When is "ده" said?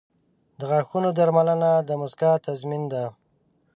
2.93-3.03